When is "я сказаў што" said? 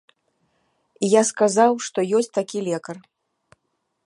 1.09-1.99